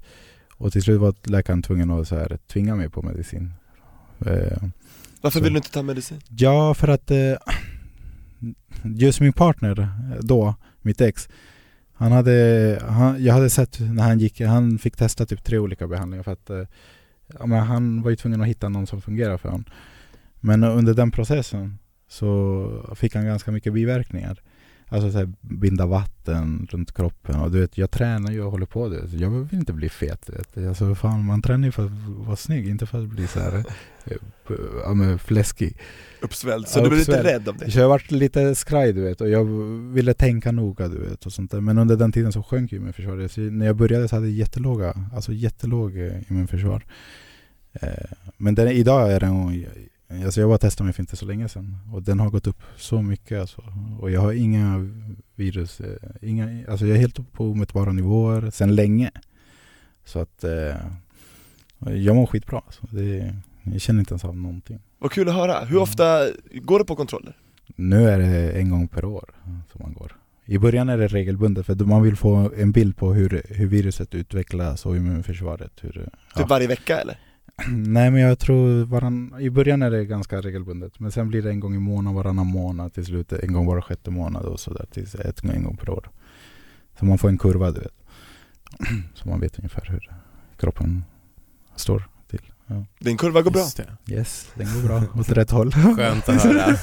[0.60, 3.52] Och till slut var läkaren tvungen att så här, tvinga mig på medicin.
[4.26, 4.62] Eh,
[5.20, 5.44] Varför Så.
[5.44, 6.20] vill du inte ta medicin?
[6.28, 7.34] Ja, för att eh,
[8.82, 9.88] just min partner
[10.20, 11.28] då, mitt ex,
[11.92, 15.86] han hade, han, jag hade sett när han gick, han fick testa typ tre olika
[15.88, 16.62] behandlingar för att eh,
[17.38, 19.64] ja, men han var ju tvungen att hitta någon som fungerar för honom.
[20.40, 24.42] Men under den processen så fick han ganska mycket biverkningar.
[24.92, 28.66] Alltså så här, binda vatten runt kroppen och du vet, jag tränar ju och håller
[28.66, 29.12] på det.
[29.12, 30.26] Jag vill inte bli fet.
[30.26, 30.68] Du vet.
[30.68, 33.64] Alltså, fan, man tränar ju för att vara snygg, inte för att bli så här,
[34.04, 34.16] eh,
[34.84, 35.76] ja, men fläskig.
[36.22, 37.70] Uppsvälld, så Ja, du blev lite rädd av det?
[37.70, 39.44] Så jag varit lite skraj du vet och jag
[39.92, 41.60] ville tänka noga du vet och sånt där.
[41.60, 43.32] Men under den tiden så sjönk ju immunförsvaret.
[43.32, 46.84] Så när jag började så hade jag jättelåga, alltså jättelåg eh, immunförsvar.
[47.72, 47.88] Eh,
[48.36, 49.64] Men den, idag är den,
[50.24, 52.62] alltså jag var testade mig för inte så länge sedan och den har gått upp
[52.76, 53.62] så mycket alltså.
[54.00, 54.90] Och jag har inga
[55.34, 59.10] virus, eh, inga, alltså jag är helt på omätbara nivåer sedan länge.
[60.04, 60.76] Så att eh,
[61.78, 62.86] jag mår skitbra alltså.
[62.90, 64.78] Det, jag känner inte ens av någonting.
[64.98, 65.60] Vad kul att höra.
[65.60, 65.82] Hur Mm.
[65.82, 67.36] ofta går du på kontroller?
[67.76, 69.30] Nu är det en gång per år
[69.72, 70.16] som man går.
[70.44, 74.14] I början är det regelbundet för man vill få en bild på hur, hur viruset
[74.14, 75.72] utvecklas och immunförsvaret.
[75.80, 76.46] Hur, Typ ja.
[76.46, 77.18] varje vecka eller?
[77.68, 81.50] Nej men jag tror varann, i början är det ganska regelbundet men sen blir det
[81.50, 84.86] en gång i månaden, varannan månad till slut en gång var sjätte månad och sådär
[84.92, 86.10] tills ett, en gång per år.
[86.98, 87.94] Så man får en kurva du vet.
[89.14, 90.10] Så man vet ungefär hur
[90.56, 91.04] kroppen
[91.76, 92.52] står till.
[92.66, 92.84] Ja.
[92.98, 93.66] Din kurva går bra?
[94.08, 95.72] Yes, den går bra åt rätt håll.
[95.72, 96.76] Skönt att höra.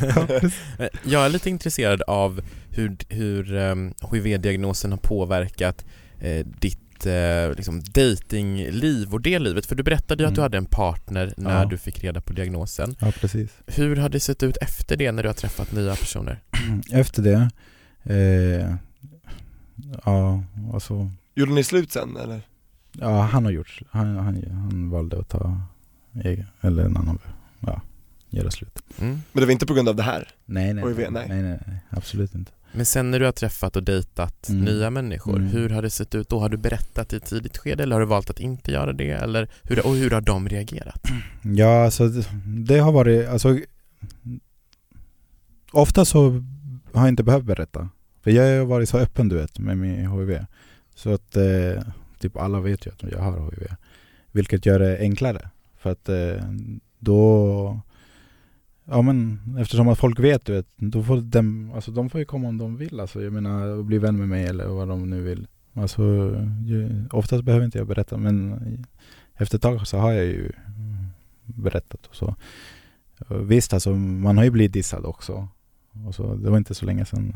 [1.03, 5.85] Jag är lite intresserad av hur, hur um, HIV-diagnosen har påverkat
[6.19, 9.65] eh, ditt eh, liksom datingliv och det livet.
[9.65, 10.43] För du berättade ju att du Mm.
[10.45, 11.65] hade en partner när Ja.
[11.65, 12.95] du fick reda på diagnosen.
[12.99, 13.51] ja precis.
[13.67, 16.39] Hur har det sett ut efter det när du har träffat nya personer?
[16.91, 17.49] Efter det,
[18.03, 18.75] eh,
[20.05, 22.41] ja alltså, Gjorde ni slut sen eller?
[22.91, 25.61] ja han har gjort, han, han, han valde att ta
[26.23, 27.19] egen, eller en annan,
[27.59, 27.81] ja,
[28.29, 28.79] göra slut.
[28.99, 29.11] Mm.
[29.31, 30.29] Men det var inte på grund av det här?
[30.45, 31.25] Nej nej, HIV, nej, nej.
[31.29, 32.51] nej, nej, nej, absolut inte.
[32.71, 34.65] Men sen när du har träffat och dejtat Mm.
[34.65, 35.47] nya människor, Mm.
[35.47, 36.39] hur har det sett ut då?
[36.39, 39.09] Har du berättat i ett tidigt skede eller har du valt att inte göra det?
[39.11, 41.01] Eller hur, och hur har de reagerat?
[41.43, 42.07] Ja, alltså
[42.45, 43.59] det, har varit, alltså
[45.71, 46.29] Ofta så
[46.93, 47.89] har jag inte behövt berätta.
[48.23, 50.45] För jag har varit så öppen du vet med min HIV.
[50.95, 51.83] Så att eh,
[52.19, 53.67] typ alla vet ju att jag har HIV.
[54.31, 55.49] Vilket gör det enklare.
[55.77, 56.43] För att eh,
[56.99, 57.79] då
[58.89, 62.25] Ja men eftersom att folk vet du vet, då får de, alltså, de får ju
[62.25, 63.21] komma om de vill alltså.
[63.23, 65.47] Jag menar bli vän med mig eller vad de nu vill.
[65.73, 66.03] Alltså,
[66.65, 68.59] ju, oftast behöver inte jag berätta men
[69.35, 70.51] efter ett tag så har jag ju
[71.45, 72.35] berättat och så.
[73.29, 75.47] Visst alltså, man har ju blivit dissad också.
[76.07, 77.35] Och så, det var inte så länge sedan.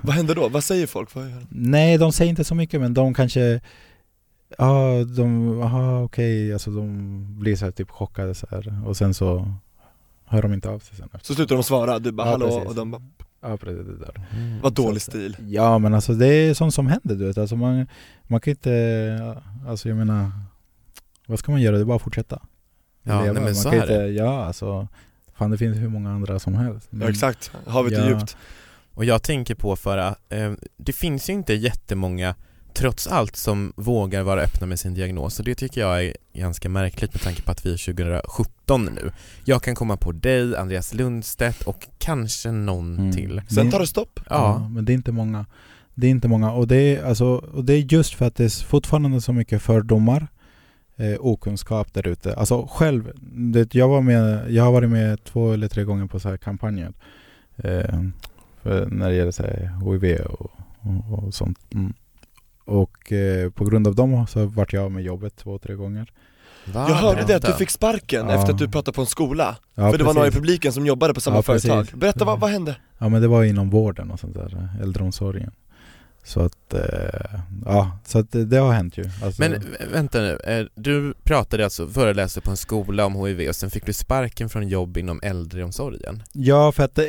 [0.00, 0.48] Vad händer då?
[0.48, 1.14] Vad säger folk?
[1.14, 1.46] Vad?
[1.48, 3.60] Nej, de säger inte så mycket men de kanske
[4.58, 8.82] Ja, de, aha okej, alltså de blir så typ chockade så här.
[8.86, 9.54] och sen så
[10.26, 11.26] hör de inte av sig sen efter.
[11.26, 12.68] Så slutar de svara, du bara Ja, hallå precis.
[12.68, 13.02] och de bara,
[13.42, 14.24] Ja precis, det där.
[14.62, 17.56] vad dålig Så- stil Ja men alltså det är sånt som händer du vet, alltså
[17.56, 17.86] man,
[18.22, 20.30] man kan inte, alltså jag menar
[21.26, 21.76] Vad ska man göra?
[21.76, 22.42] Det är bara att fortsätta
[23.02, 24.08] Ja, nej, men man så kan är inte, det.
[24.08, 24.88] Ja alltså
[25.34, 28.08] Fan det finns hur många andra som helst Ja Men- exakt, havet är Ja.
[28.08, 28.36] djupt
[28.94, 32.34] Och jag tänker på för att eh, det finns ju inte jättemånga
[32.76, 36.68] trots allt som vågar vara öppna med sin diagnos och det tycker jag är ganska
[36.68, 39.10] märkligt med tanke på att vi är 2017 nu.
[39.44, 43.12] Jag kan komma på dig, Andreas Lundstedt och kanske någon Mm.
[43.12, 43.42] till.
[43.48, 45.46] Sen tar det stopp Ja, men det är inte många.
[45.94, 48.44] Det är inte många och det är, alltså, och det är just för att det
[48.44, 50.26] är fortfarande så mycket fördomar,
[50.96, 52.34] eh, okunskap där ute.
[52.34, 53.12] Alltså själv,
[53.52, 56.36] det, jag, var med, jag har varit med två eller tre gånger på så här
[56.36, 56.92] kampanjer.
[57.56, 58.02] Eh,
[58.62, 61.58] för när det gäller så här HIV och, och, och sånt.
[61.74, 61.94] Mm.
[62.66, 66.12] Och eh, på grund av dem så vart jag av med jobbet två, tre gånger.
[66.64, 66.86] Va?
[66.88, 68.34] Jag hörde det, att du fick sparken Ja.
[68.34, 70.86] efter att du pratade på en skola Ja, För det var några i publiken som
[70.86, 71.94] jobbade på samma Ja, företag precis.
[71.94, 72.76] Berätta, vad, vad hände?
[72.98, 75.50] Ja men det var inom vården och sånt där, äldreomsorgen.
[76.26, 79.04] Så att, eh, ja, så att det, det har hänt ju.
[79.22, 83.48] Alltså, Men vä- vänta nu, eh, du pratade alltså, föreläste på en skola om HIV
[83.48, 86.22] och sen fick du sparken från jobb inom äldreomsorgen.
[86.32, 87.04] Ja, för att eh,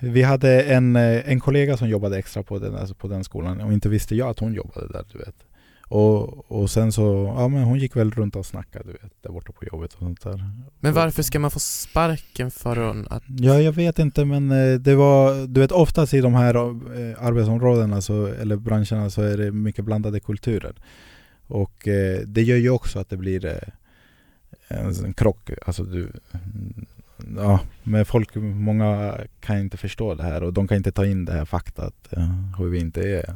[0.00, 3.60] vi hade en, eh, en kollega som jobbade extra på den, alltså på den skolan
[3.60, 5.34] och inte visste jag att hon jobbade där, du vet.
[5.92, 9.30] Och, och sen så, ja men hon gick väl runt och snackade, du vet, där
[9.30, 10.50] borta på jobbet och sånt där.
[10.80, 13.22] Men varför ska man få sparken för att...
[13.26, 17.24] Ja, jag vet inte men eh, det var, du vet oftast i de här eh,
[17.24, 20.74] arbetsområdena så, eller branscherna så är det mycket blandade kulturer.
[21.46, 23.58] Och eh, det gör ju också att det blir eh,
[24.68, 26.86] en, en krock, alltså du mm,
[27.36, 31.24] Ja, men folk, många kan inte förstå det här och de kan inte ta in
[31.24, 33.34] det här fakta att eh, HIV inte är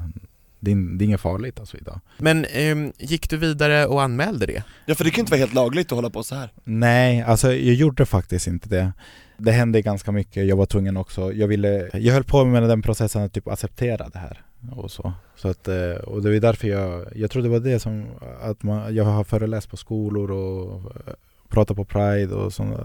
[0.66, 2.00] det är, det är inget farligt alltså idag.
[2.18, 4.62] Men ehm, gick du vidare och anmälde det?
[4.86, 6.52] Ja för det kan ju inte vara helt lagligt att hålla på så här.
[6.64, 8.92] Nej, alltså jag gjorde faktiskt inte det.
[9.38, 12.82] Det hände ganska mycket, jag var tvungen också, jag ville, jag höll på med den
[12.82, 14.42] processen att typ acceptera det här
[14.76, 15.12] och så.
[15.36, 18.06] så att, eh, och det var därför jag, jag tror det var det som,
[18.42, 21.14] att man, jag har föreläst på skolor och eh,
[21.48, 22.80] prata på Pride och sånt.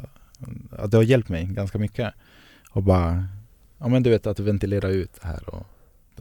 [0.72, 2.14] Att det har hjälpt mig ganska mycket.
[2.72, 3.26] Och bara,
[3.78, 5.50] ja men du vet att ventilera ut det här.
[5.50, 5.66] Och,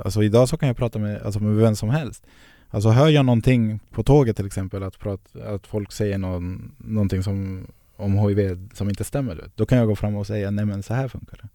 [0.04, 2.26] alltså idag så kan jag prata med, alltså med vem som helst.
[2.70, 7.22] Alltså hör jag någonting på tåget till exempel, att, prata, att folk säger någon, någonting
[7.22, 9.50] som, om HIV som inte stämmer.
[9.54, 11.48] Då kan jag gå fram och säga, nej men så här funkar det.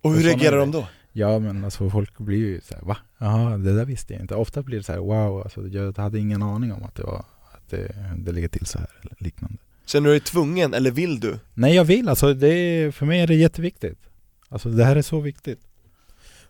[0.00, 0.86] Och hur Och reagerar de då?
[1.12, 2.96] Ja men alltså folk blir ju såhär, va?
[3.18, 4.34] Jaha, det där visste jag inte.
[4.34, 7.24] Ofta blir det så här, wow, alltså, jag hade ingen aning om att det var
[7.52, 9.58] att det, det ligger till så här eller liknande.
[9.86, 11.38] Känner du dig tvungen eller vill du?
[11.54, 13.98] Nej jag vill, alltså det, för mig är det jätteviktigt.
[14.48, 15.60] Alltså det här är så viktigt.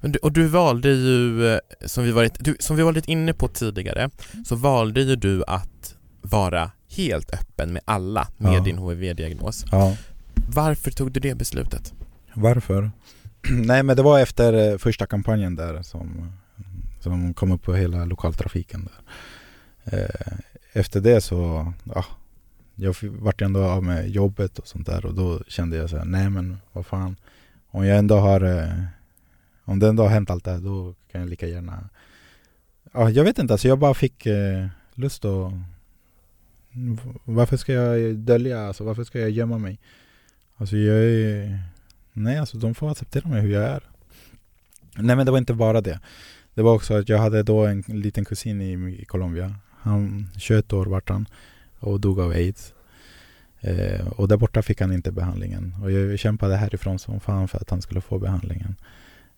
[0.00, 3.48] Du, och du valde ju, eh, som vi, varit, du, som vi varit inne på
[3.48, 4.10] tidigare,
[4.46, 8.60] så valde ju du att vara helt öppen med alla med Ja.
[8.60, 9.64] din HIV-diagnos.
[9.70, 9.96] Ja.
[10.48, 11.92] Varför tog du det beslutet?
[12.34, 12.90] Varför?
[13.50, 16.32] Nej men det var efter eh, första kampanjen där som,
[17.00, 19.98] som kom upp på hela lokaltrafiken där.
[19.98, 20.32] Eh,
[20.72, 22.04] Efter det så, ja,
[22.74, 26.04] jag vart ändå av med jobbet och sånt där och då kände jag så här,
[26.04, 27.16] nej men vad fan.
[27.70, 28.40] Om jag ändå har,
[29.68, 31.88] om det ändå har hänt allt det här då kan jag lika gärna,
[32.92, 35.52] ja jag vet inte alltså jag bara fick eh, lust att,
[37.24, 39.78] varför ska jag dölja, alltså varför ska jag gömma mig?
[40.56, 41.60] Alltså jag är
[42.18, 43.82] Nej, alltså de får acceptera mig hur jag är.
[44.96, 46.00] Nej men det var inte bara det.
[46.54, 49.54] Det var också att jag hade då en liten kusin i, i Colombia.
[49.70, 51.26] Han 21 år vart han
[51.78, 52.74] och dog av aids.
[53.60, 55.74] Eh, och där borta fick han inte behandlingen.
[55.82, 58.76] Och jag kämpade härifrån som fan för att han skulle få behandlingen.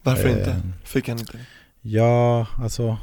[0.02, 0.62] Varför Eh, inte?
[0.84, 1.38] Fick han inte?
[1.80, 2.98] Ja, alltså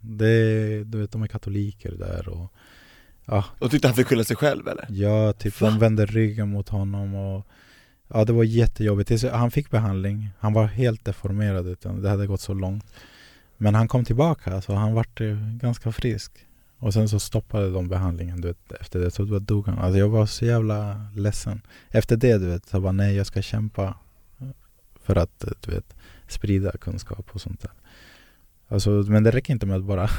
[0.00, 2.52] det, du vet de är katoliker där och
[3.24, 4.86] ja, Och tyckte han fick skylla sig själv eller?
[4.88, 5.70] Ja, typ Va?
[5.70, 7.46] de vände ryggen mot honom och
[8.08, 12.40] Ja det var jättejobbigt, han fick behandling, han var helt deformerad utan det hade gått
[12.40, 12.84] så långt.
[13.56, 16.32] Men han kom tillbaka, så han vart eh, ganska frisk.
[16.78, 19.78] Och sen så stoppade de behandlingen du vet, efter det, så då dog han.
[19.78, 21.62] Alltså jag var så jävla ledsen.
[21.88, 23.94] Efter det du vet, så bara nej jag ska kämpa
[25.02, 25.96] För att eh, du vet,
[26.32, 27.70] sprida kunskap och sånt där
[28.70, 30.10] Alltså, men det räcker inte med att bara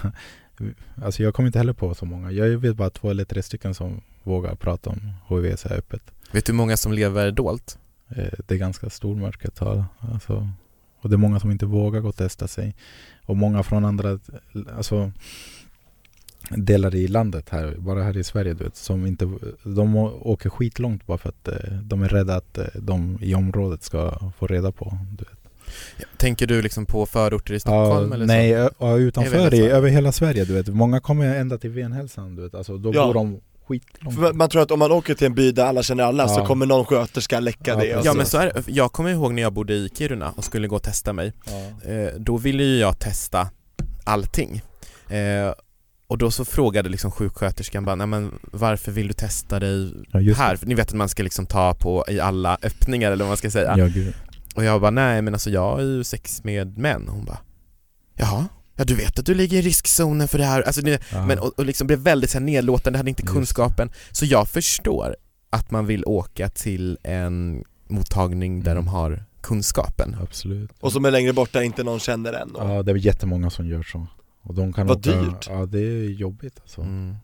[1.04, 3.74] Alltså jag kommer inte heller på så många Jag vet bara två eller tre stycken
[3.74, 7.80] som vågar prata om HIV så här öppet Vet du hur många som lever dolt?
[8.08, 10.50] Eh, Det är ganska stor mörkertal alltså,
[11.02, 12.76] Och det är många som inte vågar gå och testa sig
[13.26, 14.19] Och många från andra
[14.78, 15.12] alltså,
[16.50, 19.30] delar i landet här, bara här i Sverige du vet, som inte,
[19.63, 23.84] de åker skitlångt bara för att eh, de är rädda att eh, de i området
[23.84, 24.98] ska få reda på.
[25.12, 25.38] Du vet.
[26.18, 28.70] Tänker du liksom på förorter i Stockholm Ja, eller nej, så?
[28.80, 29.76] ja, utanför, Över hela i, Sverige.
[29.76, 30.68] över hela Sverige du vet.
[30.68, 33.06] Många kommer ända till Venhälsan du vet, alltså då Ja.
[33.06, 34.36] bor de skitlångt.
[34.36, 36.46] Man, tror att om man åker till en by där alla känner alla så Ja.
[36.46, 38.14] kommer någon sköterska läcka Ja, det Ja så.
[38.18, 38.64] men så är det.
[38.68, 41.34] Jag kommer ihåg när jag bodde i Kiruna och skulle gå och testa mig.
[41.46, 41.92] Ja.
[41.92, 43.50] Eh, då ville ju jag testa
[44.04, 44.62] allting.
[45.10, 45.54] Eh,
[46.08, 50.34] och då så frågade liksom sjuksköterskan bara, nej men varför vill du testa dig Ja,
[50.36, 50.56] här?
[50.56, 53.38] För ni vet att man ska liksom ta på i alla öppningar eller vad man
[53.38, 53.76] ska säga.
[53.78, 53.88] Ja.
[54.56, 57.08] Och jag bara, nej men alltså jag är ju sex med män.
[57.10, 57.40] Hon bara,
[58.16, 58.46] jaha?
[58.76, 60.62] Ja du vet att du ligger i riskzonen för det här.
[60.62, 63.90] Alltså det, men, och, och liksom blev väldigt så här nedlåtande, hade inte Just kunskapen.
[64.12, 65.16] Så jag förstår
[65.50, 68.86] att man vill åka till en mottagning där Mm.
[68.86, 70.16] de har kunskapen.
[70.22, 70.70] Absolut.
[70.80, 72.70] Och som är längre bort där inte någon känner än och...
[72.70, 74.08] Ja, det är jättemånga som gör så.
[74.42, 75.48] Och de kan Vad åka, dyrt.
[75.50, 76.82] Ja, det är jobbigt alltså.
[76.82, 77.16] Mm.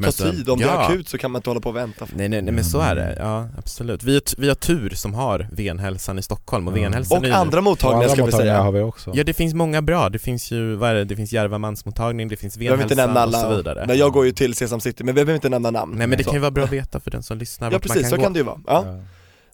[0.00, 0.82] Det tar så- tid, om det ja.
[0.82, 2.80] är akut så kan man inte hålla på och vänta Nej, nej, nej men så
[2.80, 4.02] är det, ja absolut.
[4.02, 6.82] Vi, vi har tur som har Venhälsan i Stockholm och Ja.
[6.82, 9.10] Venhälsan Och är ju- andra mottagningar ska vi säga har vi också.
[9.14, 12.28] Ja det finns många bra, det finns ju, vad är det, det finns Järva mansmottagning,
[12.28, 14.32] det finns Jag behöver inte Venhälsan nämna och så alla, vidare men jag går ju
[14.32, 16.30] till Sesam City, men vi behöver inte nämna namn Nej men det Så.
[16.30, 18.16] kan ju vara bra att veta för den som lyssnar Ja vart man precis, så
[18.16, 18.22] gå.
[18.22, 18.60] kan det ju vara.
[18.66, 18.84] Ja.
[18.86, 19.00] Ja.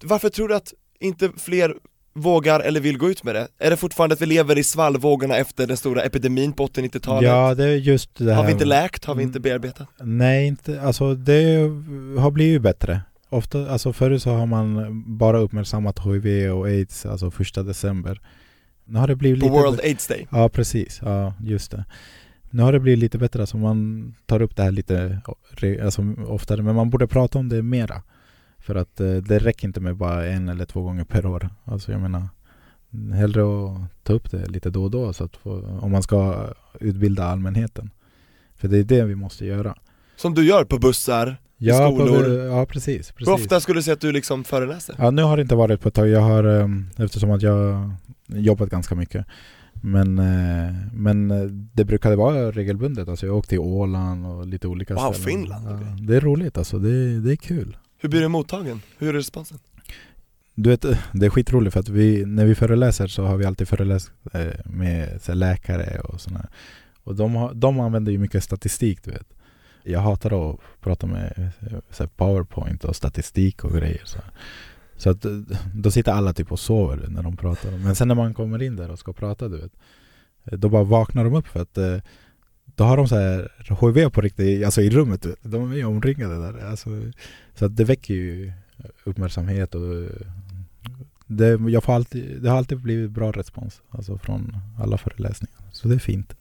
[0.03, 1.75] Varför tror du att inte fler
[2.15, 3.49] vågar eller vill gå ut med det?
[3.59, 7.29] Är det fortfarande att vi lever i svallvågorna efter den stora epidemin på 80-90-talet?
[7.29, 8.35] ja, det är just det här.
[8.35, 9.05] Har vi inte läkt?
[9.05, 9.29] Har vi Mm.
[9.29, 9.89] inte bearbetat?
[10.03, 11.57] Nej, inte, alltså det
[12.19, 13.01] har blivit bättre.
[13.31, 18.21] Ofta, alltså förut så har man bara uppmärksammat HIV och aids, alltså första december.
[18.85, 20.27] Nu har det blivit På lite World AIDS Day?
[20.31, 21.01] Ja, precis.
[21.05, 21.85] Ja, just det.
[22.51, 25.21] Nu har det blivit lite bättre, alltså man tar upp det här lite
[25.85, 28.03] alltså, oftare, men man borde prata om det mera.
[28.69, 31.51] För att eh, det räcker inte med bara en eller två gånger per år.
[31.65, 32.29] Alltså jag menar,
[33.15, 36.47] hellre att ta upp det lite då och då så att få, om man ska
[36.81, 37.91] utbilda allmänheten.
[38.57, 39.75] För det är det vi måste göra.
[40.17, 42.25] Som du gör på bussar, Ja, skolor.
[42.25, 43.13] På, ja precis.
[43.13, 43.29] precis.
[43.29, 44.95] hur ofta skulle du säga att du liksom föreläser?
[44.99, 46.09] Ja, nu har det inte varit på ett tag.
[46.09, 47.91] Jag har, ehm, eftersom att jag
[48.27, 49.27] jobbat ganska mycket.
[49.73, 53.09] Men, eh, men eh, det brukade vara regelbundet.
[53.09, 55.39] Alltså jag åkte till Åland och lite olika Wow, ställen.
[55.39, 56.79] Finland, Ja, det är roligt alltså.
[56.79, 57.77] Det, det är kul.
[58.01, 58.83] Hur blir du mottagen?
[58.99, 59.59] Hur är responsen?
[60.55, 63.69] Du vet, det är skitroligt för att vi, när vi föreläser så har vi alltid
[63.69, 66.49] föreläst eh, med så här, läkare och sådana.
[67.05, 69.27] Och de, har, de använder ju mycket statistik du vet.
[69.83, 74.03] jag hatar att prata med eh, så här, powerpoint och statistik och grejer.
[74.05, 74.19] Så,
[74.97, 75.33] så att, eh,
[75.75, 77.71] då sitter alla typ och sover när de pratar.
[77.71, 79.73] Men sen när man kommer in där och ska prata, du vet,
[80.45, 81.97] då bara vaknar de upp för att eh,
[82.79, 83.49] då har de så här
[83.81, 85.27] HIV på riktigt, alltså i rummet.
[85.43, 86.71] De är ju omringade där.
[86.71, 86.91] Alltså,
[87.55, 88.53] så att det väcker ju
[89.05, 89.83] uppmärksamhet och
[91.27, 95.57] det, jag får alltid, det har alltid blivit bra respons alltså från alla föreläsningar.
[95.73, 96.35] Så det är fint.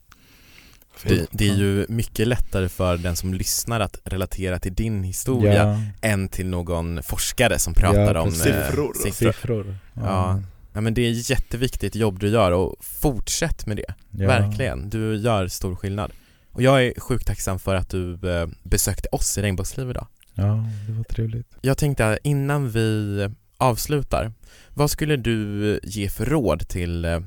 [1.04, 5.54] Det, det är ju mycket lättare för den som lyssnar att relatera till din historia
[5.54, 8.94] Ja, än till någon forskare som pratar Ja, om eh, Siffror.
[8.94, 9.12] siffror.
[9.32, 9.76] siffror.
[9.94, 10.42] Ja.
[10.74, 14.28] ja men det är jätteviktigt jobb du gör och fortsätt med det, Ja.
[14.28, 14.90] verkligen.
[14.90, 16.12] Du gör stor skillnad.
[16.58, 20.08] Och jag är sjukt tacksam för att du eh, besökte oss i Regnbågsliv idag.
[20.34, 21.48] Ja, det var trevligt.
[21.62, 24.32] Jag tänkte innan vi avslutar,
[24.74, 27.20] vad skulle du ge för råd till eh,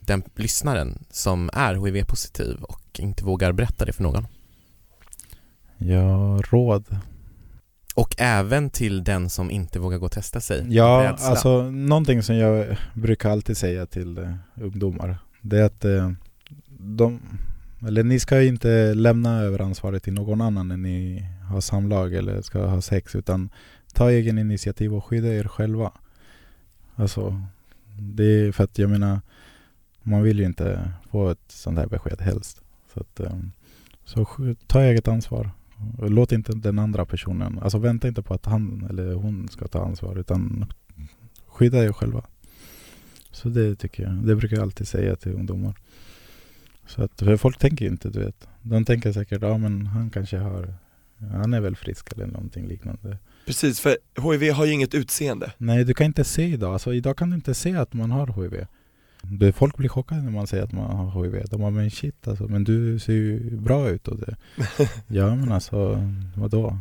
[0.00, 4.26] den lyssnaren som är HIV-positiv och inte vågar berätta det för någon?
[5.78, 6.96] Ja, råd.
[7.94, 11.28] Och även till den som inte vågar gå och testa sig Ja, Rädsla.
[11.28, 15.84] alltså någonting som jag brukar alltid säga till eh, ungdomar Det är att
[16.78, 17.20] de,
[17.86, 22.42] eller ni ska inte lämna över ansvaret till någon annan när ni har samlag eller
[22.42, 23.50] ska ha sex utan
[23.92, 25.92] ta egen initiativ och skydda er själva
[26.94, 27.42] Alltså
[27.98, 29.20] det är för att jag menar
[30.02, 32.60] man vill ju inte få ett sånt här besked helst
[32.94, 33.52] Så, att, ehm,
[34.04, 34.26] så
[34.66, 35.50] ta eget ansvar
[35.98, 39.84] Låt inte den andra personen, alltså vänta inte på att han eller hon ska ta
[39.84, 40.66] ansvar utan
[41.46, 42.24] skydda er själva.
[43.30, 45.74] Så det tycker jag, det brukar jag alltid säga till ungdomar.
[46.88, 48.48] Så att, för folk tänker ju inte, du vet.
[48.62, 50.74] De tänker säkert, ja men han kanske har,
[51.32, 53.18] han är väl frisk eller någonting liknande.
[53.46, 55.52] Precis, för HIV har ju inget utseende.
[55.58, 56.72] Nej, du kan inte se idag.
[56.72, 58.66] Alltså idag kan du inte se att man har HIV.
[59.22, 61.44] Det, folk blir chockade när man säger att man har HIV.
[61.50, 64.08] De bara, men shit alltså, men du ser ju bra ut.
[64.08, 64.36] Och det.
[65.06, 66.78] ja men alltså, vadå?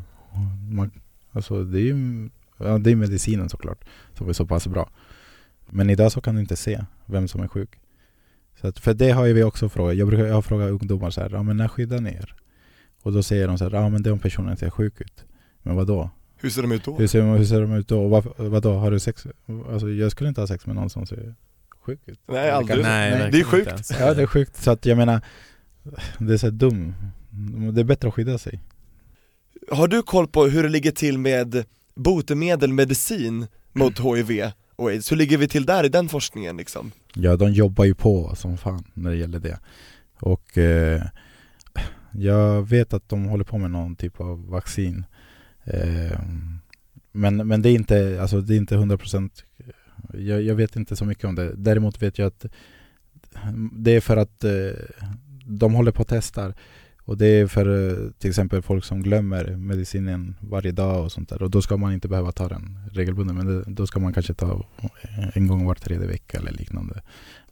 [0.71, 0.91] Man,
[1.31, 4.89] alltså det är ju ja, det är medicinen såklart som är så pass bra.
[5.69, 7.69] Men idag så kan du inte se vem som är sjuk.
[8.61, 9.95] Så att, för det har ju vi också frågat.
[9.95, 12.35] Jag, brukar, jag har frågat ungdomar så här, ja men när skyddar ni er?
[13.03, 15.25] Och då säger de så här, ja men det är om personen ser sjuk ut.
[15.63, 16.09] Men vadå?
[16.37, 16.95] Hur ser de ut då?
[16.95, 18.03] Hur ser, hur ser de ut då?
[18.03, 19.27] Och vad, vadå, har du sex?
[19.71, 21.35] Alltså jag skulle inte ha sex med någon som ser
[21.79, 22.19] sjuk ut.
[22.27, 22.83] Nej, aldrig.
[22.83, 23.31] Nej, Nej.
[23.31, 23.91] Det är sjukt.
[23.99, 25.21] Ja det är sjukt, så att jag menar
[26.17, 26.93] Det är så här dum
[27.73, 28.59] Det är bättre att skydda sig
[29.71, 31.65] Har du koll på hur det ligger till med
[31.95, 35.11] botemedel, medicin mot HIV och aids?
[35.11, 36.91] Hur ligger vi till där i den forskningen liksom?
[37.19, 39.59] Ja de jobbar ju på som fan när det gäller det.
[40.19, 41.03] Och eh,
[42.11, 45.05] Jag vet att de håller på med någon typ av vaccin.
[45.63, 46.19] Eh,
[47.11, 49.29] men, men det är inte, alltså det är inte 100%
[50.13, 51.53] jag, jag vet inte så mycket om det.
[51.55, 52.45] Däremot vet jag att
[53.71, 54.71] Det är för att eh,
[55.45, 56.53] De håller på och testar.
[57.07, 61.29] Och det är för eh, till exempel folk som glömmer medicinen varje dag och sånt
[61.29, 61.41] där.
[61.43, 64.33] Och då ska man inte behöva ta den regelbundet Men det, då ska man kanske
[64.33, 64.65] ta
[65.33, 67.01] en gång var tredje vecka eller liknande.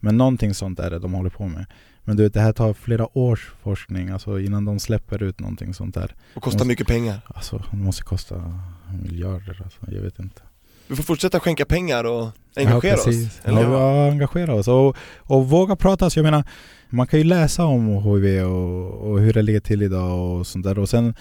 [0.00, 1.66] Men någonting sånt är det de håller på med.
[2.04, 4.08] Men du vet det här tar flera års forskning.
[4.08, 6.14] Alltså innan de släpper ut någonting sånt där.
[6.34, 7.20] Och kostar Måste- mycket pengar.
[7.26, 8.60] Alltså det måste kosta
[9.02, 10.42] miljarder alltså, jag vet inte
[10.88, 13.04] Vi får fortsätta skänka pengar och engagera ja, oss.
[13.04, 13.40] precis.
[13.44, 13.62] Eller?
[13.62, 16.10] Ja, ja, engagera oss och, och våga prata.
[16.10, 16.44] Så jag menar,
[16.88, 20.64] man kan ju läsa om HIV och, och hur det ligger till idag och sånt
[20.64, 20.78] där.
[20.78, 21.14] Och sen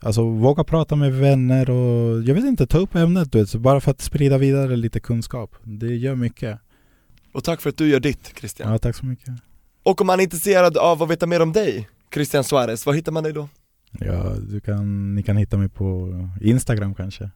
[0.00, 3.58] alltså, våga prata med vänner och jag vet inte, ta upp ämnet du vet, så
[3.58, 5.54] bara för att sprida vidare lite kunskap.
[5.62, 6.58] Det gör mycket.
[7.32, 8.72] Och tack för att du gör ditt Christian.
[8.72, 9.34] Ja, tack så mycket.
[9.82, 13.12] Och om man är intresserad av att veta mer om dig, Christian Suarez, var hittar
[13.12, 13.48] man dig då?
[14.00, 17.30] Ja, du kan, ni kan hitta mig på Instagram kanske.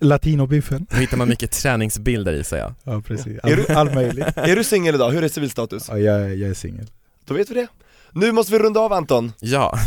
[0.00, 0.86] Latinobiffen.
[0.90, 2.74] Då hittar man mycket träningsbilder i sig ja.
[2.84, 3.38] Ja, precis.
[3.42, 4.26] Är du- All, all möjligt.
[4.36, 5.10] Är du singel idag?
[5.10, 5.86] Hur är civilstatus?
[5.88, 6.86] Ja, jag, är- jag är singel.
[7.24, 7.66] Då vet vi det.
[8.12, 9.32] Nu måste vi runda av Anton.
[9.40, 9.78] Ja,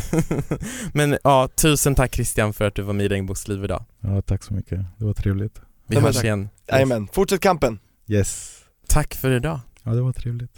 [0.94, 3.84] men ja, tusen tack Christian för att du var med i Regnbågsliv idag.
[4.00, 4.80] Ja, tack så mycket.
[4.98, 5.62] Det var trevligt.
[5.88, 6.24] Vi Ja, hörs tack.
[6.24, 6.50] igen.
[6.68, 7.80] Jajamän, fortsätt kampen.
[8.08, 8.58] Yes.
[8.88, 9.60] Tack för idag.
[9.84, 10.52] Ja, det var trevligt.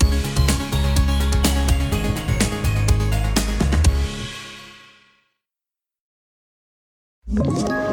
[7.27, 7.92] Ett